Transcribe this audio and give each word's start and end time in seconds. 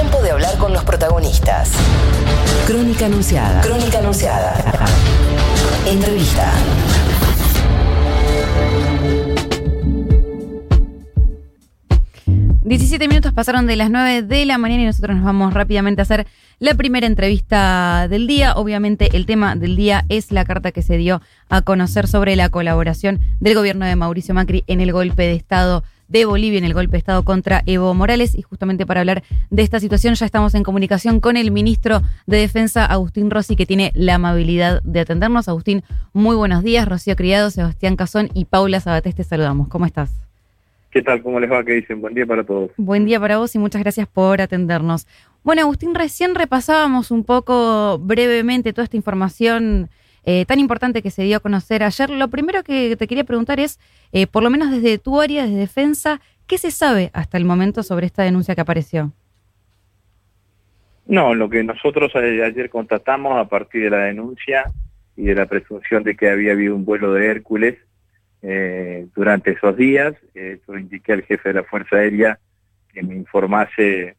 Tiempo 0.00 0.22
de 0.22 0.30
hablar 0.30 0.56
con 0.56 0.72
los 0.72 0.82
protagonistas. 0.82 1.72
Crónica 2.66 3.04
anunciada. 3.04 3.60
Crónica 3.60 3.98
anunciada. 3.98 4.54
Entrevista. 5.86 6.50
Diecisiete 12.62 13.08
minutos 13.08 13.34
pasaron 13.34 13.66
de 13.66 13.76
las 13.76 13.90
9 13.90 14.22
de 14.22 14.46
la 14.46 14.56
mañana 14.56 14.84
y 14.84 14.86
nosotros 14.86 15.16
nos 15.16 15.24
vamos 15.26 15.52
rápidamente 15.52 16.00
a 16.00 16.04
hacer 16.04 16.26
la 16.60 16.72
primera 16.74 17.06
entrevista 17.06 18.08
del 18.08 18.26
día. 18.26 18.54
Obviamente 18.54 19.14
el 19.14 19.26
tema 19.26 19.54
del 19.54 19.76
día 19.76 20.06
es 20.08 20.32
la 20.32 20.46
carta 20.46 20.72
que 20.72 20.80
se 20.80 20.96
dio 20.96 21.20
a 21.50 21.60
conocer 21.60 22.08
sobre 22.08 22.36
la 22.36 22.48
colaboración 22.48 23.20
del 23.40 23.54
gobierno 23.54 23.84
de 23.84 23.96
Mauricio 23.96 24.32
Macri 24.32 24.64
en 24.66 24.80
el 24.80 24.92
golpe 24.92 25.24
de 25.24 25.34
Estado 25.34 25.84
de 26.10 26.26
Bolivia, 26.26 26.58
en 26.58 26.64
el 26.64 26.74
golpe 26.74 26.92
de 26.92 26.98
Estado 26.98 27.24
contra 27.24 27.62
Evo 27.64 27.94
Morales. 27.94 28.34
Y 28.34 28.42
justamente 28.42 28.84
para 28.84 29.00
hablar 29.00 29.22
de 29.48 29.62
esta 29.62 29.80
situación 29.80 30.14
ya 30.14 30.26
estamos 30.26 30.54
en 30.54 30.62
comunicación 30.62 31.20
con 31.20 31.36
el 31.36 31.50
ministro 31.50 32.02
de 32.26 32.36
Defensa, 32.36 32.84
Agustín 32.84 33.30
Rossi, 33.30 33.56
que 33.56 33.64
tiene 33.64 33.92
la 33.94 34.16
amabilidad 34.16 34.82
de 34.82 35.00
atendernos. 35.00 35.48
Agustín, 35.48 35.82
muy 36.12 36.36
buenos 36.36 36.62
días. 36.62 36.86
Rocío 36.86 37.16
Criado, 37.16 37.50
Sebastián 37.50 37.96
Cazón 37.96 38.28
y 38.34 38.44
Paula 38.44 38.80
Sabatés, 38.80 39.14
te 39.14 39.24
saludamos. 39.24 39.68
¿Cómo 39.68 39.86
estás? 39.86 40.12
¿Qué 40.90 41.02
tal? 41.02 41.22
¿Cómo 41.22 41.38
les 41.38 41.50
va? 41.50 41.64
¿Qué 41.64 41.74
dicen? 41.74 42.00
Buen 42.00 42.14
día 42.14 42.26
para 42.26 42.42
todos. 42.42 42.72
Buen 42.76 43.04
día 43.04 43.20
para 43.20 43.38
vos 43.38 43.54
y 43.54 43.58
muchas 43.58 43.80
gracias 43.80 44.08
por 44.08 44.40
atendernos. 44.40 45.06
Bueno, 45.44 45.62
Agustín, 45.62 45.94
recién 45.94 46.34
repasábamos 46.34 47.12
un 47.12 47.22
poco 47.24 47.98
brevemente 47.98 48.72
toda 48.72 48.84
esta 48.84 48.96
información 48.96 49.88
eh, 50.24 50.44
tan 50.46 50.58
importante 50.58 51.02
que 51.02 51.10
se 51.10 51.22
dio 51.22 51.38
a 51.38 51.40
conocer 51.40 51.82
ayer. 51.82 52.10
Lo 52.10 52.28
primero 52.28 52.62
que 52.62 52.96
te 52.96 53.06
quería 53.06 53.24
preguntar 53.24 53.60
es, 53.60 53.78
eh, 54.12 54.26
por 54.26 54.42
lo 54.42 54.50
menos 54.50 54.70
desde 54.70 54.98
tu 54.98 55.20
área 55.20 55.46
de 55.46 55.54
defensa, 55.54 56.20
¿qué 56.46 56.58
se 56.58 56.70
sabe 56.70 57.10
hasta 57.12 57.38
el 57.38 57.44
momento 57.44 57.82
sobre 57.82 58.06
esta 58.06 58.22
denuncia 58.22 58.54
que 58.54 58.60
apareció? 58.60 59.12
No, 61.06 61.34
lo 61.34 61.50
que 61.50 61.64
nosotros 61.64 62.14
ayer 62.14 62.70
constatamos 62.70 63.36
a 63.36 63.48
partir 63.48 63.84
de 63.84 63.90
la 63.90 64.04
denuncia 64.04 64.64
y 65.16 65.24
de 65.24 65.34
la 65.34 65.46
presunción 65.46 66.04
de 66.04 66.16
que 66.16 66.30
había 66.30 66.52
habido 66.52 66.74
un 66.74 66.84
vuelo 66.84 67.12
de 67.12 67.26
Hércules 67.26 67.78
eh, 68.42 69.06
durante 69.14 69.50
esos 69.52 69.76
días. 69.76 70.14
Eso 70.34 70.78
indiqué 70.78 71.12
al 71.12 71.22
jefe 71.22 71.48
de 71.48 71.54
la 71.54 71.64
Fuerza 71.64 71.96
Aérea 71.96 72.38
que 72.92 73.02
me 73.02 73.14
informase 73.14 74.16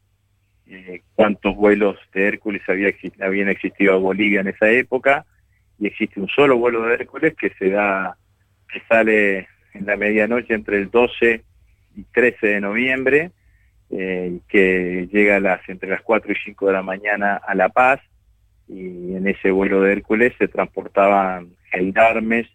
eh, 0.68 1.02
cuántos 1.16 1.56
vuelos 1.56 1.97
de 2.14 2.28
Hércules 2.28 2.62
había, 2.68 2.94
habían 3.22 3.50
existido 3.50 3.94
a 3.94 3.97
Bolivia 3.97 4.42
en 4.42 4.50
esa 4.50 4.70
época. 4.70 5.25
Y 5.82 5.88
existe 5.88 6.20
un 6.20 6.28
solo 6.28 6.58
vuelo 6.58 6.84
de 6.84 6.94
Hércules 6.94 7.34
que 7.36 7.50
se 7.58 7.72
da, 7.72 8.16
que 8.72 8.82
sale 8.88 9.48
en 9.74 9.88
la 9.88 9.98
medianoche 9.98 10.54
entre 10.54 10.78
el 10.78 10.92
12 10.92 11.44
y 11.96 12.04
13 12.04 12.48
de 12.48 12.62
noviembre, 12.62 13.32
eh, 13.90 14.38
que 14.48 15.09
llega 15.12 15.38
a 15.38 15.40
las, 15.40 15.68
entre 15.68 15.90
las 15.90 16.04
4 16.04 16.32
y 16.32 16.36
5 16.46 16.68
de 16.68 16.74
la 16.74 16.84
mañana 16.84 17.36
a 17.36 17.56
La 17.56 17.70
Paz. 17.70 18.00
Y 18.68 19.16
en 19.16 19.28
ese 19.28 19.50
vuelo 19.50 19.82
de 19.82 19.94
Hércules 19.94 20.34
se 20.38 20.48
transportaban 20.48 21.56
gendarmes 21.72 22.48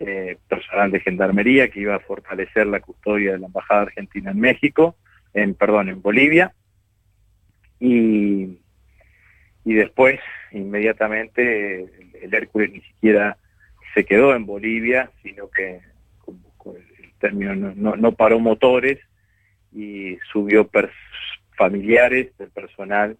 eh, 0.00 0.36
personal 0.48 0.90
de 0.90 0.98
gendarmería 0.98 1.70
que 1.70 1.80
iba 1.80 1.94
a 1.94 2.00
fortalecer 2.00 2.66
la 2.66 2.80
custodia 2.80 3.32
de 3.32 3.38
la 3.38 3.46
Embajada 3.46 3.82
Argentina 3.82 4.32
en 4.32 4.40
México, 4.40 4.96
en, 5.32 5.54
perdón, 5.54 5.90
en 5.90 6.02
Bolivia. 6.02 6.52
Y, 7.78 8.58
y 9.64 9.74
después, 9.74 10.18
inmediatamente, 10.52 11.82
el, 12.22 12.34
Hércules 12.34 12.72
ni 12.72 12.80
siquiera 12.80 13.36
se 13.94 14.04
quedó 14.04 14.34
en 14.34 14.46
Bolivia, 14.46 15.10
sino 15.22 15.50
que 15.50 15.80
con, 16.58 16.76
el 16.76 17.12
término 17.18 17.54
no, 17.54 17.96
no, 17.96 18.12
paró 18.12 18.38
motores 18.38 18.98
y 19.72 20.16
subió 20.32 20.68
familiares 21.56 22.36
del 22.38 22.50
personal 22.50 23.16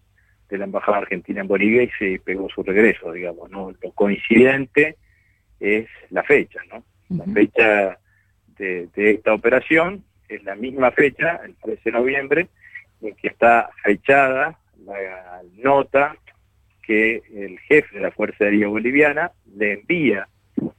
de 0.49 0.57
la 0.57 0.65
Embajada 0.65 0.97
Argentina 0.97 1.41
en 1.41 1.47
Bolivia 1.47 1.83
y 1.83 1.89
se 1.99 2.19
pegó 2.23 2.49
su 2.49 2.63
regreso, 2.63 3.11
digamos, 3.11 3.49
¿no? 3.51 3.71
Lo 3.81 3.91
coincidente 3.91 4.97
es 5.59 5.87
la 6.09 6.23
fecha, 6.23 6.59
¿no? 6.71 6.83
La 7.09 7.25
fecha 7.25 7.99
de, 8.57 8.89
esta 8.95 9.33
operación 9.33 10.03
es 10.27 10.43
la 10.43 10.55
misma 10.55 10.91
fecha, 10.91 11.41
el 11.43 11.55
13 11.55 11.81
de 11.85 11.91
noviembre, 11.91 12.47
en 13.01 13.15
que 13.15 13.27
está 13.29 13.69
fechada 13.83 14.59
la 14.85 15.41
nota 15.57 16.15
que 16.89 17.21
el 17.35 17.59
jefe 17.59 17.97
de 17.97 18.01
la 18.01 18.09
Fuerza 18.09 18.45
Aérea 18.45 18.67
Boliviana 18.67 19.31
le 19.55 19.73
envía 19.73 20.27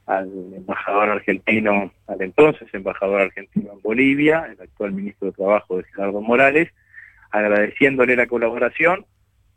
al 0.05 0.27
embajador 0.53 1.07
argentino, 1.07 1.93
al 2.05 2.21
entonces 2.21 2.67
embajador 2.73 3.21
argentino 3.21 3.71
en 3.71 3.81
Bolivia, 3.81 4.45
el 4.51 4.61
actual 4.61 4.91
ministro 4.91 5.27
de 5.27 5.37
Trabajo 5.37 5.77
de 5.77 5.83
Gerardo 5.83 6.19
Morales, 6.19 6.67
agradeciéndole 7.31 8.17
la 8.17 8.27
colaboración 8.27 9.05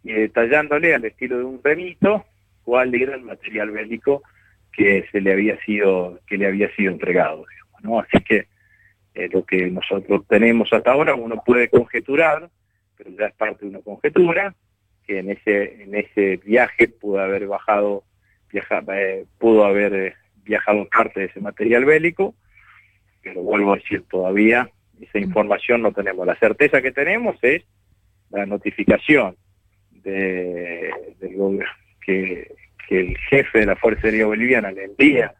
y 0.05 0.13
detallándole 0.13 0.95
al 0.95 1.05
estilo 1.05 1.39
de 1.39 1.45
un 1.45 1.61
remito 1.61 2.25
cuál 2.63 2.95
era 2.95 3.17
el 3.17 3.23
material 3.23 3.73
bélico 3.73 4.23
que 4.71 5.09
se 5.11 5.21
le 5.21 5.33
había 5.33 5.59
sido 5.65 6.21
que 6.29 6.39
le 6.39 6.47
había 6.47 6.73
sido 6.77 6.93
entregado 6.93 7.47
¿no? 7.83 7.99
así 7.99 8.23
que 8.23 8.47
eh, 9.15 9.29
lo 9.33 9.45
que 9.45 9.69
nosotros 9.73 10.25
tenemos 10.29 10.73
hasta 10.73 10.93
ahora 10.93 11.17
uno 11.17 11.43
puede 11.45 11.69
conjeturar 11.69 12.49
pero 12.97 13.11
ya 13.11 13.27
es 13.27 13.35
parte 13.35 13.65
de 13.65 13.71
una 13.71 13.81
conjetura 13.81 14.55
que 15.07 15.19
en 15.19 15.31
ese 15.31 15.83
en 15.83 15.95
ese 15.95 16.37
viaje 16.39 16.89
pudo 16.89 17.21
haber 17.21 17.47
bajado 17.47 18.05
viaja, 18.51 18.83
eh, 18.93 19.25
pudo 19.39 19.65
haber 19.65 19.95
eh, 19.95 20.15
viajado 20.45 20.89
parte 20.89 21.21
de 21.21 21.27
ese 21.27 21.41
material 21.41 21.85
bélico 21.85 22.35
pero 23.23 23.43
vuelvo 23.43 23.73
a 23.73 23.77
decir 23.77 24.05
todavía 24.11 24.71
esa 25.01 25.19
información 25.19 25.83
no 25.83 25.93
tenemos. 25.93 26.27
La 26.27 26.37
certeza 26.37 26.81
que 26.83 26.93
tenemos 26.93 27.37
es 27.43 27.65
la 28.31 28.47
notificación 28.47 29.37
de, 29.91 30.91
de 31.19 31.65
que 32.05 32.55
que 32.89 33.01
el 33.01 33.19
jefe 33.19 33.61
de 33.61 33.67
la 33.67 33.77
Fuerza 33.77 34.07
Aérea 34.07 34.27
Boliviana 34.27 34.71
le 34.71 34.85
envía 34.85 35.35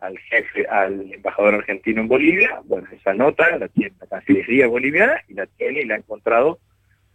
al 0.00 0.18
jefe, 0.18 0.66
al 0.66 1.12
embajador 1.12 1.54
argentino 1.54 2.00
en 2.00 2.08
Bolivia, 2.08 2.60
bueno, 2.64 2.88
esa 2.92 3.14
nota 3.14 3.56
la 3.56 3.68
tiene 3.68 3.94
la 4.00 4.06
Cancillería 4.08 4.66
boliviana 4.66 5.22
y 5.28 5.34
la 5.34 5.46
tiene 5.46 5.82
y 5.82 5.84
la 5.84 5.94
ha 5.94 5.98
encontrado 5.98 6.58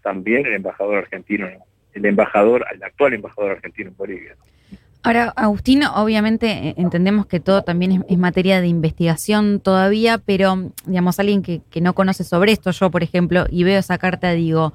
también 0.02 0.46
el 0.46 0.54
embajador 0.54 1.00
argentino, 1.00 1.50
el 1.98 2.06
embajador, 2.06 2.66
el 2.74 2.84
actual 2.84 3.14
embajador 3.14 3.52
argentino 3.52 3.90
en 3.90 3.98
Bolivia. 3.98 4.36
Ahora, 5.04 5.32
Agustín, 5.36 5.84
obviamente 5.86 6.48
eh, 6.50 6.74
entendemos 6.78 7.28
que 7.28 7.40
todo 7.40 7.62
también 7.62 8.04
es, 8.08 8.18
materia 8.18 8.60
de 8.60 8.68
investigación 8.68 9.60
todavía, 9.60 10.18
pero, 10.18 10.72
digamos, 10.86 11.20
alguien 11.20 11.42
que, 11.44 11.62
no 11.82 11.94
conoce 11.94 12.24
sobre 12.24 12.52
esto, 12.52 12.72
yo, 12.72 12.92
por 12.92 13.04
ejemplo, 13.04 13.46
y 13.50 13.64
veo 13.64 13.80
esa 13.80 13.98
carta, 13.98 14.32
digo, 14.32 14.74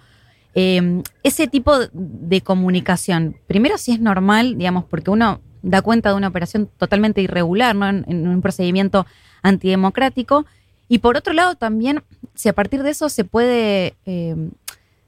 eh, 0.54 1.02
ese 1.22 1.48
tipo 1.48 1.74
de 1.92 2.40
comunicación, 2.40 3.36
primero 3.46 3.76
si 3.78 3.92
es 3.92 4.00
normal, 4.00 4.56
digamos, 4.56 4.84
porque 4.84 5.10
uno 5.10 5.40
da 5.62 5.82
cuenta 5.82 6.10
de 6.10 6.16
una 6.16 6.28
operación 6.28 6.68
totalmente 6.76 7.20
irregular, 7.22 7.74
¿no? 7.74 7.88
En, 7.88 8.28
un 8.28 8.42
procedimiento 8.42 9.06
antidemocrático. 9.42 10.46
Y 10.88 10.98
por 10.98 11.16
otro 11.16 11.32
lado 11.32 11.54
también, 11.54 12.02
si 12.34 12.48
a 12.48 12.52
partir 12.52 12.82
de 12.82 12.90
eso 12.90 13.08
se 13.08 13.24
puede 13.24 13.94
eh, 14.04 14.34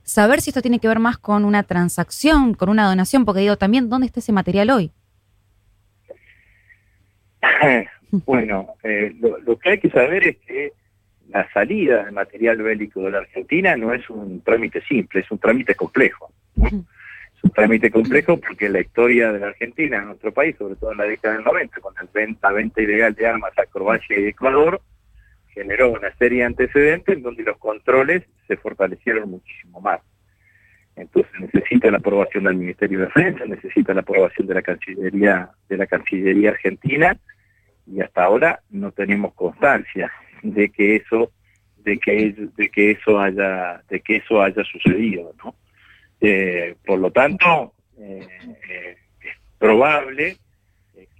saber 0.05 0.41
si 0.41 0.51
esto 0.51 0.63
tiene 0.63 0.79
que 0.79 0.89
ver 0.89 1.01
más 1.01 1.19
con 1.19 1.45
una 1.45 1.63
transacción, 1.65 2.55
con 2.55 2.69
una 2.69 2.87
donación, 2.87 3.25
porque 3.25 3.41
digo, 3.41 3.57
también, 3.57 3.89
¿dónde 3.89 4.07
está 4.07 4.21
ese 4.21 4.33
material 4.33 4.71
hoy? 4.71 4.93
bueno, 8.11 8.75
eh, 8.83 9.15
lo, 9.19 9.59
que 9.59 9.71
hay 9.71 9.79
que 9.81 9.91
saber 9.91 10.29
es 10.29 10.37
que 10.39 10.73
la 11.29 11.51
salida 11.53 12.05
de 12.05 12.13
material 12.13 12.59
bélico 12.59 13.03
de 13.03 13.11
la 13.11 13.19
Argentina 13.19 13.77
no 13.77 13.93
es 13.93 14.09
un 14.11 14.41
trámite 14.43 14.83
simple, 14.83 15.21
es 15.21 15.31
un 15.31 15.39
trámite 15.39 15.75
complejo. 15.75 16.31
Es 16.63 16.73
un 17.43 17.51
trámite 17.51 17.91
complejo 17.91 18.37
porque 18.37 18.69
la 18.69 18.81
historia 18.81 19.33
de 19.33 19.41
la 19.41 19.49
Argentina 19.49 19.99
en 19.99 20.07
nuestro 20.07 20.33
país, 20.33 20.55
sobre 20.57 20.77
todo 20.77 20.93
en 20.93 20.99
la 20.99 21.05
década 21.05 21.35
del 21.35 21.45
90, 21.45 21.81
con 21.81 21.95
la 21.95 22.07
venta, 22.13 22.53
venta 22.53 22.83
ilegal 22.83 23.15
de 23.15 23.27
armas 23.27 23.53
a 23.59 23.67
Croacia 23.67 24.19
y 24.19 24.27
Ecuador, 24.27 24.81
generó 25.55 25.93
una 25.93 26.15
serie 26.17 26.41
de 26.41 26.45
antecedentes 26.47 27.17
en 27.17 27.23
donde 27.23 27.45
los 27.45 27.57
controles 27.59 28.25
se 28.47 28.57
fortalecieron 28.57 29.31
muchísimo 29.31 29.81
más. 29.81 30.01
Entonces 30.97 31.33
necesita 31.41 31.91
la 31.91 31.99
aprobación 31.99 32.45
del 32.45 32.57
Ministerio 32.57 33.01
de 33.01 33.07
Defensa, 33.07 33.45
necesita 33.47 33.95
la 33.95 34.01
aprobación 34.01 34.47
de 34.47 34.55
la 34.55 34.63
Cancillería, 34.63 35.51
de 35.69 35.77
la 35.77 35.87
Cancillería 35.87 36.51
Argentina, 36.51 37.17
y 37.87 38.01
hasta 38.01 38.25
ahora 38.25 38.61
no 38.71 38.93
tenemos 38.93 39.35
constancia 39.35 40.11
de 40.43 40.71
que 40.71 40.97
eso 40.97 41.33
de 41.79 41.99
que 41.99 42.91
eso 42.91 43.21
haya 43.21 43.83
de 43.91 44.01
que 44.01 44.17
eso 44.17 44.41
haya 44.41 44.65
sucedido 44.65 45.35
no 45.45 45.55
eh, 46.21 46.77
por 46.87 46.99
lo 46.99 47.11
tanto 47.11 47.75
eh, 47.99 48.27
eh, 48.71 48.97
es 49.21 49.37
probable 49.59 50.39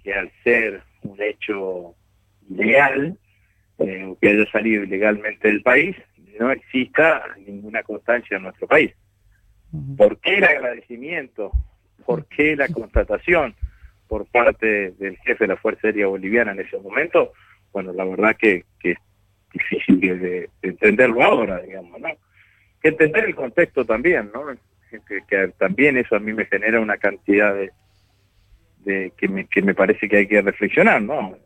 que 0.03 0.13
al 0.13 0.31
ser 0.43 0.81
un 1.03 1.21
hecho 1.21 1.95
ilegal 3.79 4.17
que 4.21 4.29
haya 4.29 4.51
salido 4.51 4.83
ilegalmente 4.83 5.47
del 5.47 5.61
país 5.61 5.95
no 6.39 6.51
exista 6.51 7.23
ninguna 7.45 7.83
constancia 7.83 8.37
en 8.37 8.43
nuestro 8.43 8.67
país 8.67 8.91
¿por 9.97 10.19
qué 10.19 10.37
el 10.37 10.43
agradecimiento? 10.43 11.51
¿por 12.05 12.25
qué 12.27 12.55
la 12.55 12.67
constatación 12.67 13.55
por 14.07 14.25
parte 14.27 14.91
del 14.91 15.17
jefe 15.17 15.45
de 15.45 15.47
la 15.47 15.57
Fuerza 15.57 15.87
Aérea 15.87 16.07
Boliviana 16.07 16.51
en 16.51 16.59
ese 16.59 16.77
momento? 16.77 17.33
Bueno, 17.73 17.91
la 17.91 18.05
verdad 18.05 18.35
que, 18.37 18.65
que 18.79 18.95
difícil 19.53 19.99
de, 19.99 20.49
entenderlo 20.61 21.23
ahora, 21.23 21.61
digamos, 21.61 21.99
¿no? 21.99 22.09
Que 22.81 22.89
entender 22.89 23.25
el 23.25 23.35
contexto 23.35 23.85
también, 23.85 24.29
¿no? 24.33 24.45
que, 25.27 25.47
también 25.57 25.97
eso 25.97 26.15
a 26.15 26.19
mí 26.19 26.33
me 26.33 26.45
genera 26.45 26.79
una 26.79 26.97
cantidad 26.97 27.53
de, 27.53 27.71
de 28.85 29.11
que, 29.17 29.27
me, 29.27 29.45
que 29.47 29.61
me 29.61 29.73
parece 29.73 30.07
que 30.07 30.17
hay 30.17 30.27
que 30.27 30.41
reflexionar, 30.41 31.01
¿no? 31.01 31.37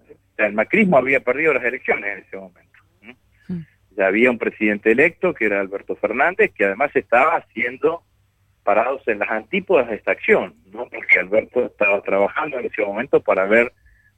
El 0.46 0.54
macrismo 0.54 0.98
había 0.98 1.20
perdido 1.20 1.54
las 1.54 1.64
elecciones 1.64 2.18
en 2.18 2.24
ese 2.24 2.38
momento. 2.38 2.80
Mm. 3.02 3.60
Ya 3.98 4.08
había 4.08 4.32
un 4.32 4.38
presidente 4.38 4.92
electo, 4.92 5.34
que 5.34 5.46
era 5.46 5.60
Alberto 5.60 5.96
Fernández, 5.96 6.52
que 6.54 6.66
además 6.66 6.92
estaba 6.96 7.38
haciendo 7.38 8.04
parados 8.64 9.02
en 9.08 9.20
las 9.20 9.30
antípodas 9.30 9.90
de 9.90 9.96
esta 9.96 10.12
acción, 10.12 10.54
¿no? 10.72 10.88
porque 10.90 11.20
Alberto 11.20 11.66
estaba 11.66 12.02
trabajando 12.02 12.60
en 12.60 12.66
ese 12.66 12.84
momento 12.84 13.20
para 13.22 13.46
ver 13.46 13.74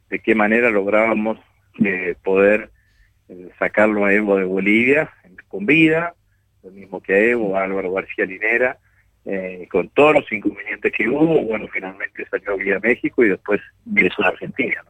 de 0.10 0.20
qué 0.20 0.36
manera 0.36 0.70
lográbamos 0.70 1.40
eh, 1.84 2.16
poder 2.22 2.70
eh, 3.30 3.50
sacarlo 3.58 4.04
a 4.04 4.14
Evo 4.14 4.38
de 4.38 4.44
Bolivia 4.44 5.10
con 5.48 5.66
vida, 5.66 6.16
lo 6.64 6.72
mismo 6.72 7.02
que 7.02 7.14
a 7.14 7.20
Evo, 7.20 7.56
a 7.56 7.64
Álvaro 7.64 7.94
García 7.94 8.26
Linera, 8.26 8.78
eh, 9.26 9.68
con 9.72 9.90
todos 9.90 10.16
los 10.16 10.32
inconvenientes 10.32 10.92
que 10.92 11.08
hubo, 11.08 11.42
bueno, 11.44 11.68
finalmente 11.72 12.26
salió 12.30 12.58
vía 12.58 12.80
México 12.80 13.24
y 13.24 13.30
después 13.30 13.62
ingresó 13.86 14.24
a 14.24 14.30
Argentina. 14.30 14.84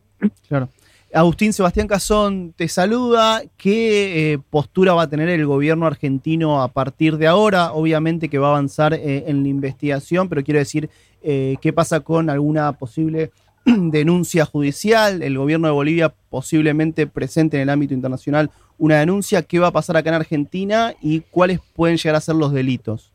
Claro. 0.47 0.69
Agustín 1.13 1.51
Sebastián 1.51 1.87
Cazón 1.87 2.53
te 2.53 2.69
saluda. 2.69 3.41
¿Qué 3.57 4.33
eh, 4.33 4.39
postura 4.49 4.93
va 4.93 5.03
a 5.03 5.09
tener 5.09 5.27
el 5.27 5.45
gobierno 5.45 5.85
argentino 5.85 6.61
a 6.61 6.69
partir 6.69 7.17
de 7.17 7.27
ahora? 7.27 7.73
Obviamente 7.73 8.29
que 8.29 8.37
va 8.37 8.47
a 8.47 8.51
avanzar 8.51 8.93
eh, 8.93 9.25
en 9.27 9.43
la 9.43 9.49
investigación, 9.49 10.29
pero 10.29 10.41
quiero 10.41 10.59
decir, 10.59 10.89
eh, 11.21 11.57
¿qué 11.61 11.73
pasa 11.73 11.99
con 11.99 12.29
alguna 12.29 12.71
posible 12.73 13.31
denuncia 13.65 14.45
judicial? 14.45 15.21
El 15.21 15.37
gobierno 15.37 15.67
de 15.67 15.73
Bolivia 15.73 16.13
posiblemente 16.29 17.07
presente 17.07 17.57
en 17.57 17.63
el 17.63 17.69
ámbito 17.69 17.93
internacional 17.93 18.49
una 18.77 18.99
denuncia. 18.99 19.41
¿Qué 19.41 19.59
va 19.59 19.67
a 19.67 19.71
pasar 19.71 19.97
acá 19.97 20.11
en 20.11 20.15
Argentina 20.15 20.93
y 21.01 21.21
cuáles 21.29 21.59
pueden 21.75 21.97
llegar 21.97 22.15
a 22.15 22.21
ser 22.21 22.35
los 22.35 22.53
delitos? 22.53 23.11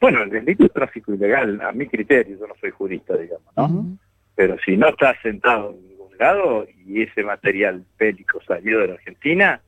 Bueno, 0.00 0.24
el 0.24 0.30
delito 0.30 0.64
es 0.64 0.72
tráfico 0.72 1.14
ilegal, 1.14 1.60
a 1.60 1.70
mi 1.70 1.86
criterio, 1.86 2.36
yo 2.36 2.46
no 2.48 2.54
soy 2.60 2.72
jurista, 2.72 3.16
digamos, 3.16 3.46
¿no? 3.56 3.96
Pero 4.34 4.56
si 4.64 4.76
no 4.76 4.88
está 4.88 5.18
sentado 5.22 5.70
en 5.70 5.88
ningún 5.88 6.16
lado 6.18 6.66
y 6.86 7.02
ese 7.02 7.22
material 7.22 7.84
bélico 7.98 8.40
salió 8.46 8.80
de 8.80 8.88
la 8.88 8.94
Argentina, 8.94 9.60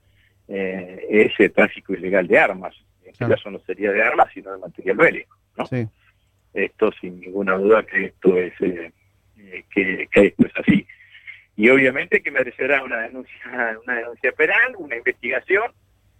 eh, 0.48 1.06
ese 1.08 1.48
tráfico 1.50 1.94
ilegal 1.94 2.26
de 2.26 2.38
armas. 2.38 2.74
En 3.02 3.10
este 3.10 3.26
caso 3.28 3.50
no 3.50 3.58
sería 3.60 3.92
de 3.92 4.02
armas, 4.02 4.28
sino 4.32 4.52
de 4.52 4.58
material 4.58 4.96
bélico. 4.96 5.36
¿no? 5.56 5.64
Esto 6.54 6.90
sin 7.00 7.20
ninguna 7.20 7.56
duda 7.56 7.82
que 7.84 8.06
esto 8.06 8.36
es 8.38 8.52
eh, 8.60 8.92
eh, 9.38 9.64
que, 9.70 10.08
esto 10.12 10.46
es 10.46 10.52
así. 10.56 10.86
Y 11.56 11.68
obviamente 11.68 12.22
que 12.22 12.30
merecerá 12.30 12.82
una 12.82 13.00
denuncia, 13.00 13.78
una 13.84 13.96
denuncia 13.96 14.32
penal, 14.32 14.74
una 14.76 14.96
investigación, 14.96 15.70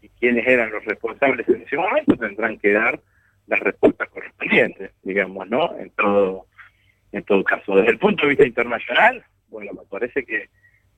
y 0.00 0.08
quienes 0.08 0.46
eran 0.46 0.70
los 0.70 0.84
responsables 0.84 1.48
en 1.48 1.62
ese 1.62 1.76
momento 1.76 2.16
tendrán 2.16 2.58
que 2.58 2.72
dar 2.72 3.00
las 3.46 3.60
respuestas 3.60 4.08
correspondientes, 4.08 4.92
digamos, 5.02 5.48
¿no? 5.48 5.76
En 5.78 5.90
todo 5.90 6.46
en 7.16 7.24
todo 7.24 7.42
caso. 7.44 7.76
Desde 7.76 7.90
el 7.90 7.98
punto 7.98 8.22
de 8.22 8.28
vista 8.30 8.46
internacional, 8.46 9.24
bueno, 9.48 9.72
me 9.72 9.86
parece 9.88 10.24
que 10.24 10.48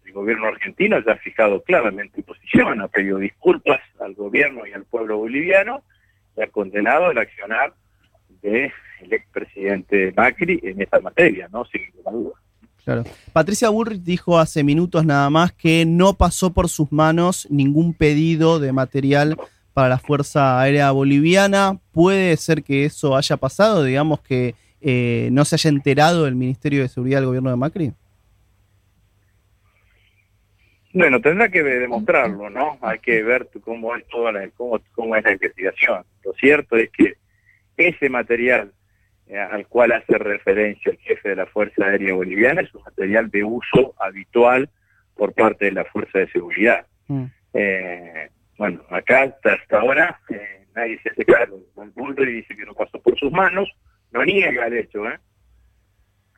el 0.04 0.12
gobierno 0.12 0.46
argentino 0.48 0.98
ya 1.04 1.12
ha 1.12 1.16
fijado 1.16 1.62
claramente 1.62 2.22
posición, 2.22 2.80
ha 2.80 2.88
pedido 2.88 3.18
disculpas 3.18 3.80
al 4.00 4.14
gobierno 4.14 4.66
y 4.66 4.72
al 4.72 4.84
pueblo 4.84 5.18
boliviano 5.18 5.82
y 6.36 6.42
ha 6.42 6.46
condenado 6.48 7.10
el 7.10 7.18
accionar 7.18 7.74
del 8.42 8.72
expresidente 9.10 10.12
Macri 10.16 10.60
en 10.62 10.80
esta 10.80 11.00
materia, 11.00 11.48
¿no? 11.52 11.64
Sin 11.66 11.82
ninguna 11.82 12.10
duda. 12.10 12.34
Claro. 12.84 13.04
Patricia 13.34 13.68
Bullrich 13.68 14.02
dijo 14.02 14.38
hace 14.38 14.64
minutos 14.64 15.04
nada 15.04 15.28
más 15.28 15.52
que 15.52 15.84
no 15.84 16.14
pasó 16.14 16.54
por 16.54 16.70
sus 16.70 16.90
manos 16.90 17.46
ningún 17.50 17.92
pedido 17.92 18.60
de 18.60 18.72
material 18.72 19.36
para 19.74 19.90
la 19.90 19.98
Fuerza 19.98 20.58
Aérea 20.58 20.90
Boliviana. 20.90 21.78
¿Puede 21.92 22.34
ser 22.38 22.62
que 22.62 22.86
eso 22.86 23.14
haya 23.14 23.36
pasado? 23.36 23.84
Digamos 23.84 24.20
que 24.20 24.54
eh, 24.80 25.28
no 25.32 25.44
se 25.44 25.56
haya 25.56 25.70
enterado 25.70 26.26
el 26.26 26.34
Ministerio 26.34 26.82
de 26.82 26.88
Seguridad 26.88 27.18
del 27.18 27.26
gobierno 27.26 27.50
de 27.50 27.56
Macri? 27.56 27.92
Bueno, 30.92 31.20
tendrá 31.20 31.48
que 31.48 31.62
demostrarlo, 31.62 32.50
¿no? 32.50 32.78
Hay 32.80 32.98
que 32.98 33.22
ver 33.22 33.48
cómo 33.60 33.94
es 33.94 34.06
toda 34.08 34.32
la, 34.32 34.48
cómo, 34.50 34.80
cómo 34.92 35.14
es 35.16 35.24
la 35.24 35.32
investigación. 35.32 36.04
Lo 36.24 36.32
cierto 36.34 36.76
es 36.76 36.90
que 36.90 37.14
ese 37.76 38.08
material 38.08 38.72
eh, 39.28 39.38
al 39.38 39.66
cual 39.66 39.92
hace 39.92 40.16
referencia 40.16 40.90
el 40.90 40.98
jefe 40.98 41.28
de 41.28 41.36
la 41.36 41.46
Fuerza 41.46 41.84
Aérea 41.84 42.14
Boliviana 42.14 42.62
es 42.62 42.74
un 42.74 42.82
material 42.82 43.30
de 43.30 43.44
uso 43.44 43.94
habitual 43.98 44.70
por 45.14 45.34
parte 45.34 45.66
de 45.66 45.72
la 45.72 45.84
Fuerza 45.84 46.20
de 46.20 46.30
Seguridad. 46.30 46.86
Mm. 47.08 47.24
Eh, 47.52 48.30
bueno, 48.56 48.82
acá 48.88 49.34
hasta, 49.44 49.76
ahora 49.76 50.18
nadie 50.74 50.98
se 51.02 51.10
hace 51.10 51.24
cargo. 51.26 51.60
Y 52.18 52.24
dice 52.24 52.56
que 52.56 52.64
no 52.64 52.72
pasó 52.72 52.98
por 53.02 53.18
sus 53.18 53.30
manos, 53.30 53.68
no 54.12 54.24
niega 54.24 54.66
el 54.66 54.78
hecho, 54.78 55.08
¿eh? 55.08 55.18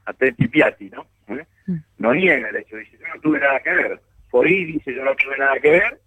Atenti 0.04 0.48
Piatti, 0.48 0.90
¿no? 0.90 1.06
¿Eh? 1.28 1.46
Mm. 1.66 1.76
No 1.98 2.14
niega 2.14 2.48
el 2.48 2.56
hecho, 2.56 2.76
dice, 2.76 2.98
yo 2.98 3.06
no 3.14 3.20
tuve 3.20 3.38
nada 3.38 3.60
que 3.60 3.70
ver. 3.70 4.00
ahí 4.44 4.64
dice, 4.64 4.94
yo 4.94 5.04
no 5.04 5.14
tuve 5.14 5.38
nada 5.38 5.58
que 5.60 5.70
ver, 5.70 6.00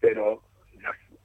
pero 0.00 0.42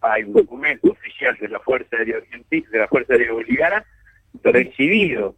hay 0.02 0.24
un 0.24 0.34
documento 0.34 0.92
oficial 0.92 1.38
de 1.40 1.48
la 1.48 1.60
Fuerza 1.60 1.96
Aérea 1.96 2.18
Argentina, 2.18 2.68
de 2.72 2.80
la 2.80 2.88
Fuerza 2.88 3.14
Aérea 3.14 3.34
Boliviana, 3.34 3.86
recibido 4.44 5.36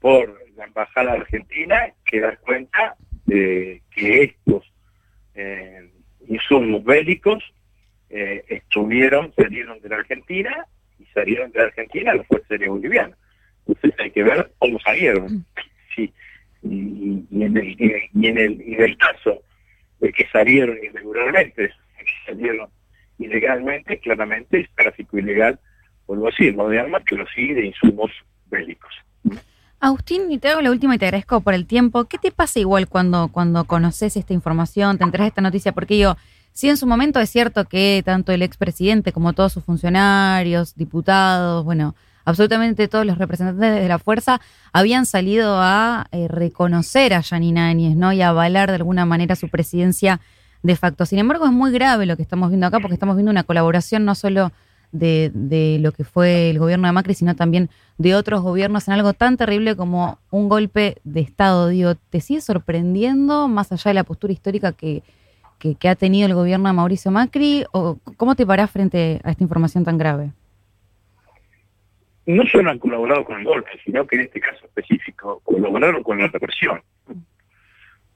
por 0.00 0.38
la 0.56 0.64
Embajada 0.64 1.12
Argentina, 1.12 1.92
que 2.04 2.20
da 2.20 2.36
cuenta 2.36 2.96
de 3.24 3.82
que 3.90 4.24
estos 4.24 4.70
eh, 5.34 5.90
insumos 6.28 6.84
bélicos 6.84 7.42
eh, 8.10 8.44
estuvieron, 8.48 9.32
salieron 9.34 9.80
de 9.80 9.88
la 9.88 9.96
Argentina 9.96 10.66
y 10.98 11.06
salieron 11.06 11.50
de 11.52 11.60
la 11.60 11.64
Argentina 11.66 12.12
a 12.12 12.16
la 12.16 12.24
Fuerza 12.24 12.48
Aérea 12.50 12.68
Boliviana. 12.68 13.16
Entonces 13.66 13.98
hay 13.98 14.10
que 14.10 14.22
ver 14.22 14.52
cómo 14.58 14.78
salieron. 14.80 15.24
Mm. 15.24 15.44
Sí. 15.94 16.12
Y, 16.62 17.42
en 17.42 17.56
el, 17.56 17.76
y 18.14 18.26
en 18.26 18.38
el, 18.38 18.62
y 18.66 18.74
el 18.74 18.96
caso 18.96 19.42
de 20.00 20.12
que 20.12 20.26
salieron 20.28 20.78
irregularmente, 20.82 21.68
que 21.68 22.32
salieron 22.32 22.68
ilegalmente, 23.18 23.98
claramente 23.98 24.60
es 24.60 24.70
tráfico 24.74 25.18
ilegal, 25.18 25.58
vuelvo 26.06 26.26
a 26.26 26.30
decir, 26.30 26.54
no 26.56 26.68
de 26.68 26.80
armas, 26.80 27.02
pero 27.08 27.24
sí 27.34 27.52
de 27.52 27.66
insumos 27.66 28.10
bélicos. 28.46 28.92
Agustín, 29.80 30.30
y 30.30 30.38
te 30.38 30.48
hago 30.48 30.62
la 30.62 30.70
última 30.70 30.94
y 30.94 30.98
te 30.98 31.06
agradezco 31.06 31.42
por 31.42 31.52
el 31.52 31.66
tiempo. 31.66 32.04
¿Qué 32.04 32.16
te 32.16 32.30
pasa 32.30 32.58
igual 32.58 32.88
cuando, 32.88 33.28
cuando 33.28 33.64
conoces 33.64 34.16
esta 34.16 34.32
información, 34.32 34.96
te 34.96 35.04
enteras 35.04 35.26
de 35.26 35.28
esta 35.28 35.42
noticia? 35.42 35.72
Porque 35.72 35.98
yo, 35.98 36.16
sí 36.52 36.70
en 36.70 36.78
su 36.78 36.86
momento 36.86 37.20
es 37.20 37.28
cierto 37.28 37.66
que 37.66 38.02
tanto 38.04 38.32
el 38.32 38.40
expresidente 38.40 39.12
como 39.12 39.34
todos 39.34 39.52
sus 39.52 39.64
funcionarios, 39.64 40.74
diputados, 40.74 41.64
bueno, 41.64 41.94
absolutamente 42.24 42.88
todos 42.88 43.06
los 43.06 43.18
representantes 43.18 43.82
de 43.82 43.88
la 43.88 43.98
fuerza 43.98 44.40
habían 44.72 45.06
salido 45.06 45.58
a 45.60 46.06
eh, 46.12 46.28
reconocer 46.28 47.14
a 47.14 47.20
Yanina 47.20 47.68
Áñez, 47.68 47.96
¿no? 47.96 48.12
Y 48.12 48.22
a 48.22 48.30
avalar 48.30 48.70
de 48.70 48.76
alguna 48.76 49.04
manera 49.04 49.36
su 49.36 49.48
presidencia 49.48 50.20
de 50.62 50.76
facto. 50.76 51.06
Sin 51.06 51.18
embargo, 51.18 51.44
es 51.44 51.52
muy 51.52 51.70
grave 51.72 52.06
lo 52.06 52.16
que 52.16 52.22
estamos 52.22 52.48
viendo 52.48 52.66
acá, 52.66 52.80
porque 52.80 52.94
estamos 52.94 53.16
viendo 53.16 53.30
una 53.30 53.44
colaboración 53.44 54.04
no 54.04 54.14
solo 54.14 54.50
de, 54.92 55.30
de, 55.34 55.78
lo 55.80 55.92
que 55.92 56.04
fue 56.04 56.50
el 56.50 56.58
gobierno 56.58 56.86
de 56.86 56.92
Macri, 56.92 57.14
sino 57.14 57.34
también 57.34 57.68
de 57.98 58.14
otros 58.14 58.42
gobiernos 58.42 58.88
en 58.88 58.94
algo 58.94 59.12
tan 59.12 59.36
terrible 59.36 59.76
como 59.76 60.18
un 60.30 60.48
golpe 60.48 60.96
de 61.04 61.20
Estado. 61.20 61.68
Digo, 61.68 61.96
¿te 61.96 62.20
sigue 62.20 62.40
sorprendiendo, 62.40 63.48
más 63.48 63.72
allá 63.72 63.90
de 63.90 63.94
la 63.94 64.04
postura 64.04 64.32
histórica 64.32 64.72
que, 64.72 65.02
ha 65.88 65.94
tenido 65.96 66.26
el 66.26 66.34
gobierno 66.34 66.68
de 66.68 66.74
Mauricio 66.74 67.10
Macri? 67.10 67.64
¿O 67.72 67.98
cómo 68.16 68.34
te 68.34 68.46
parás 68.46 68.70
frente 68.70 69.20
a 69.24 69.32
esta 69.32 69.42
información 69.42 69.84
tan 69.84 69.98
grave? 69.98 70.32
No 72.26 72.46
solo 72.46 72.70
han 72.70 72.78
colaborado 72.78 73.24
con 73.24 73.38
el 73.38 73.44
golpe, 73.44 73.70
sino 73.84 74.06
que 74.06 74.16
en 74.16 74.22
este 74.22 74.40
caso 74.40 74.64
específico 74.64 75.40
colaboraron 75.44 76.02
con 76.02 76.18
la 76.18 76.28
represión. 76.28 76.82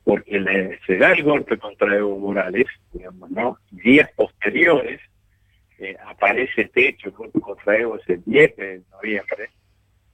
Porque 0.04 0.78
se 0.86 0.96
da 0.96 1.12
el 1.12 1.22
golpe 1.22 1.58
contra 1.58 1.94
Evo 1.94 2.18
Morales, 2.18 2.66
digamos, 2.92 3.30
¿no? 3.30 3.58
Días 3.70 4.10
posteriores 4.16 5.00
eh, 5.78 5.96
aparece 6.06 6.62
este 6.62 6.88
hecho, 6.88 7.08
el 7.08 7.14
golpe 7.14 7.40
contra 7.40 7.76
Evo 7.76 7.96
es 7.96 8.08
el 8.08 8.24
10 8.24 8.56
de 8.56 8.82
noviembre, 8.90 9.50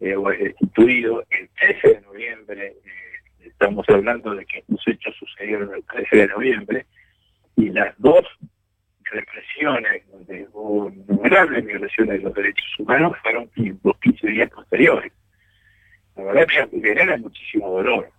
Evo 0.01 0.31
es 0.33 0.41
destituido 0.41 1.25
el 1.31 1.49
13 1.59 1.89
de 1.89 2.01
noviembre, 2.01 2.67
eh, 2.67 3.13
estamos 3.39 3.89
hablando 3.89 4.35
de 4.35 4.45
que 4.45 4.59
estos 4.59 4.87
hechos 4.89 5.15
sucedieron 5.17 5.73
el 5.73 5.85
13 5.85 6.17
de 6.17 6.27
noviembre, 6.27 6.87
y 7.57 7.71
las 7.71 7.95
dos 7.99 8.27
represiones, 9.15 10.03
donde 10.11 10.49
hubo 10.53 10.91
innumerables 10.91 11.65
violaciones 11.65 12.19
de 12.19 12.25
los 12.25 12.35
derechos 12.35 12.67
humanos, 12.79 13.17
fueron 13.23 13.51
los 13.83 13.99
15 13.99 14.27
días 14.27 14.51
posteriores. 14.51 15.13
La 16.17 16.25
verdad 16.25 16.69
que 16.71 16.81
genera 16.81 17.17
muchísimo 17.17 17.71
dolor, 17.71 18.11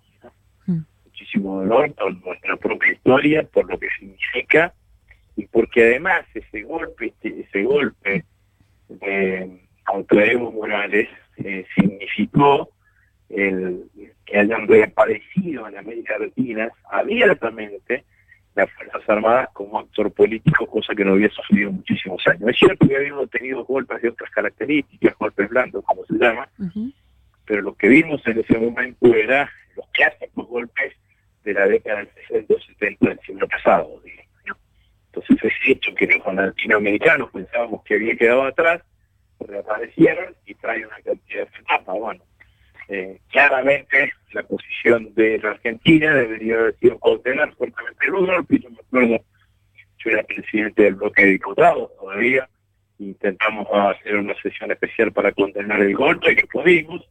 mm. 0.65 0.79
muchísimo 1.05 1.59
dolor 1.61 1.93
por 1.93 2.25
nuestra 2.25 2.55
propia 2.57 2.93
historia, 2.93 3.43
por 3.43 3.69
lo 3.69 3.77
que 3.77 3.87
significa, 3.99 4.73
y 5.35 5.45
porque 5.47 5.83
además 5.83 6.25
ese 6.33 6.63
golpe, 6.63 7.07
este, 7.07 7.41
ese 7.41 7.63
golpe 7.63 8.23
de 8.87 9.61
contra 9.85 10.25
Evo 10.25 10.51
Morales 10.51 11.09
eh, 11.37 11.65
significó 11.75 12.69
el, 13.29 13.83
que 14.25 14.39
hayan 14.39 14.67
reaparecido 14.67 15.67
en 15.67 15.77
América 15.77 16.17
Latina 16.17 16.69
abiertamente 16.89 18.03
las 18.55 18.71
Fuerzas 18.71 19.01
Armadas 19.07 19.49
como 19.53 19.79
actor 19.79 20.11
político, 20.11 20.65
cosa 20.67 20.95
que 20.95 21.03
no 21.03 21.13
había 21.13 21.29
sucedido 21.29 21.71
muchísimos 21.71 22.25
años. 22.27 22.49
Es 22.49 22.57
cierto 22.57 22.87
que 22.87 22.95
habíamos 22.95 23.29
tenido 23.29 23.65
golpes 23.65 24.01
de 24.01 24.09
otras 24.09 24.29
características, 24.31 25.15
golpes 25.17 25.49
blandos, 25.49 25.83
como 25.83 26.05
se 26.05 26.13
llama, 26.17 26.47
pero 27.45 27.61
lo 27.61 27.75
que 27.75 27.87
vimos 27.89 28.25
en 28.25 28.39
ese 28.39 28.57
momento 28.57 29.13
era 29.13 29.49
los 29.75 29.85
clásicos 29.89 30.47
golpes 30.47 30.93
de 31.43 31.53
la 31.53 31.67
década 31.67 31.97
del 31.97 32.09
60 32.27 32.53
70 32.65 33.09
del 33.09 33.19
siglo 33.19 33.47
pasado. 33.47 34.01
Entonces 35.07 35.37
ese 35.37 35.71
hecho 35.71 35.93
que 35.95 36.07
los 36.07 36.33
latinoamericanos 36.33 37.31
pensábamos 37.31 37.83
que 37.83 37.95
había 37.95 38.15
quedado 38.15 38.43
atrás, 38.43 38.81
reaparecieron 39.39 40.33
y 40.45 40.55
trae 40.55 40.85
una 40.85 40.95
cantidad 41.01 41.47
de 41.47 41.57
etapas. 41.59 41.95
Bueno, 41.99 42.23
eh, 42.87 43.19
claramente 43.31 44.13
la 44.33 44.43
posición 44.43 45.13
de 45.15 45.39
la 45.39 45.51
Argentina 45.51 46.13
debería 46.13 46.55
haber 46.59 46.75
sido 46.77 46.99
condenar 46.99 47.53
fuertemente 47.55 48.05
el 48.05 48.11
golpe. 48.11 48.59
Yo 48.59 48.69
me 48.69 48.79
acuerdo, 48.79 49.25
yo 49.97 50.09
era 50.11 50.23
presidente 50.23 50.83
del 50.83 50.95
bloque 50.95 51.23
de 51.23 51.31
diputados 51.31 51.91
todavía, 51.99 52.47
intentamos 52.99 53.67
hacer 53.71 54.15
una 54.17 54.35
sesión 54.41 54.71
especial 54.71 55.11
para 55.11 55.31
condenar 55.31 55.81
el 55.81 55.95
golpe 55.95 56.31
y 56.31 56.35
que 56.35 56.47
pudimos. 56.47 57.07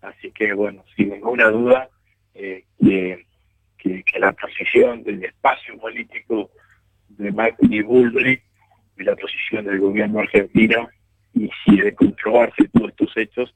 Así 0.00 0.32
que, 0.32 0.52
bueno, 0.52 0.84
sin 0.96 1.10
ninguna 1.10 1.48
duda, 1.48 1.88
eh, 2.34 2.64
que, 2.80 3.24
la 4.18 4.32
posición 4.32 5.02
del 5.02 5.24
espacio 5.24 5.78
político 5.78 6.50
de 7.08 7.32
Macri 7.32 7.82
Bullrich 7.82 8.42
y 8.98 9.02
la 9.04 9.16
posición 9.16 9.64
del 9.64 9.80
gobierno 9.80 10.20
argentino, 10.20 10.88
y 11.34 11.50
si 11.64 11.80
de 11.80 11.94
comprobarse 11.94 12.68
todos 12.68 12.90
estos 12.90 13.16
hechos, 13.16 13.54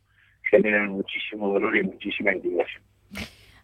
generan 0.50 0.90
muchísimo 0.90 1.52
dolor 1.52 1.76
y 1.76 1.82
muchísima 1.82 2.32
indignación. 2.32 2.82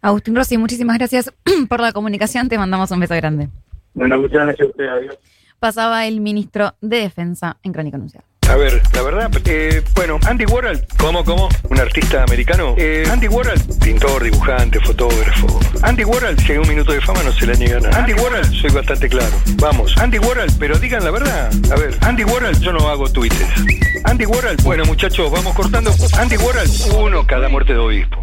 Agustín 0.01 0.35
Rossi, 0.35 0.57
muchísimas 0.57 0.97
gracias 0.97 1.33
por 1.69 1.79
la 1.79 1.91
comunicación. 1.91 2.49
Te 2.49 2.57
mandamos 2.57 2.91
un 2.91 2.99
beso 2.99 3.15
grande. 3.15 3.47
Bueno, 3.93 4.17
muchas 4.19 4.45
gracias 4.45 4.67
a 4.67 4.69
usted. 4.69 4.87
Adiós. 4.87 5.19
Pasaba 5.59 6.05
el 6.07 6.19
ministro 6.19 6.73
de 6.81 6.97
Defensa 6.97 7.57
en 7.63 7.71
Crónica 7.71 7.95
Anunciada. 7.95 8.25
A 8.53 8.55
ver, 8.55 8.83
la 8.93 9.01
verdad, 9.01 9.31
eh, 9.45 9.81
bueno, 9.95 10.19
Andy 10.27 10.45
Warhol. 10.45 10.85
¿Cómo, 10.99 11.25
cómo? 11.25 11.49
¿Un 11.71 11.79
artista 11.79 12.21
americano? 12.21 12.75
Eh, 12.77 13.03
Andy 13.11 13.27
Warhol, 13.27 13.59
pintor, 13.83 14.21
dibujante, 14.21 14.79
fotógrafo. 14.79 15.59
Andy 15.81 16.03
Warhol, 16.03 16.37
si 16.37 16.51
hay 16.51 16.59
un 16.59 16.67
minuto 16.67 16.91
de 16.91 17.01
fama, 17.01 17.23
no 17.23 17.31
se 17.31 17.47
le 17.47 17.57
niega 17.57 17.79
nada. 17.79 17.97
Andy 17.97 18.13
Warhol, 18.13 18.45
soy 18.45 18.69
bastante 18.69 19.09
claro. 19.09 19.35
Vamos, 19.55 19.97
Andy 19.97 20.19
Warhol, 20.19 20.49
pero 20.59 20.77
digan 20.77 21.03
la 21.03 21.09
verdad. 21.09 21.51
A 21.71 21.75
ver, 21.75 21.97
Andy 22.01 22.23
Warhol, 22.25 22.55
yo 22.59 22.71
no 22.71 22.87
hago 22.89 23.09
tweets. 23.11 23.35
Andy 24.03 24.27
Warhol, 24.27 24.55
bueno, 24.57 24.85
muchachos, 24.85 25.31
vamos 25.31 25.55
cortando. 25.55 25.91
Andy 26.19 26.37
Warhol, 26.37 26.67
uno 26.95 27.25
cada 27.25 27.49
muerte 27.49 27.73
de 27.73 27.79
obispo. 27.79 28.11